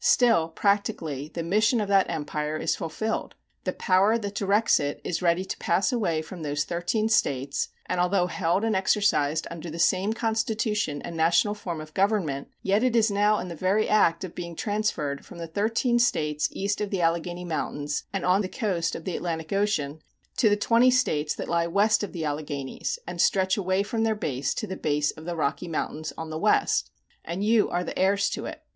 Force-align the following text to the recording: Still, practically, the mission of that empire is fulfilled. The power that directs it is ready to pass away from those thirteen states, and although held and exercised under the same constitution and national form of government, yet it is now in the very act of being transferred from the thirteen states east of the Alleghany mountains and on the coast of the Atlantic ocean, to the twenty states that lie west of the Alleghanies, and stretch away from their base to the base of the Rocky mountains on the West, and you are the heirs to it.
Still, 0.03 0.47
practically, 0.49 1.27
the 1.31 1.43
mission 1.43 1.79
of 1.79 1.87
that 1.89 2.09
empire 2.09 2.57
is 2.57 2.75
fulfilled. 2.75 3.35
The 3.65 3.71
power 3.73 4.17
that 4.17 4.33
directs 4.33 4.79
it 4.79 4.99
is 5.03 5.21
ready 5.21 5.45
to 5.45 5.57
pass 5.59 5.91
away 5.91 6.23
from 6.23 6.41
those 6.41 6.63
thirteen 6.63 7.07
states, 7.07 7.69
and 7.85 8.01
although 8.01 8.25
held 8.25 8.63
and 8.63 8.75
exercised 8.75 9.45
under 9.51 9.69
the 9.69 9.77
same 9.77 10.13
constitution 10.13 11.03
and 11.03 11.15
national 11.15 11.53
form 11.53 11.79
of 11.79 11.93
government, 11.93 12.47
yet 12.63 12.83
it 12.83 12.95
is 12.95 13.11
now 13.11 13.37
in 13.37 13.47
the 13.47 13.53
very 13.55 13.87
act 13.87 14.23
of 14.23 14.33
being 14.33 14.55
transferred 14.55 15.23
from 15.23 15.37
the 15.37 15.45
thirteen 15.45 15.99
states 15.99 16.49
east 16.51 16.81
of 16.81 16.89
the 16.89 17.03
Alleghany 17.03 17.45
mountains 17.45 18.05
and 18.11 18.25
on 18.25 18.41
the 18.41 18.49
coast 18.49 18.95
of 18.95 19.03
the 19.05 19.15
Atlantic 19.15 19.53
ocean, 19.53 19.99
to 20.37 20.49
the 20.49 20.57
twenty 20.57 20.89
states 20.89 21.35
that 21.35 21.47
lie 21.47 21.67
west 21.67 22.01
of 22.03 22.11
the 22.11 22.25
Alleghanies, 22.25 22.97
and 23.05 23.21
stretch 23.21 23.55
away 23.55 23.83
from 23.83 24.01
their 24.01 24.15
base 24.15 24.55
to 24.55 24.65
the 24.65 24.75
base 24.75 25.11
of 25.11 25.25
the 25.25 25.35
Rocky 25.35 25.67
mountains 25.67 26.11
on 26.17 26.31
the 26.31 26.39
West, 26.39 26.89
and 27.23 27.43
you 27.43 27.69
are 27.69 27.83
the 27.83 27.99
heirs 27.99 28.31
to 28.31 28.47
it. 28.47 28.63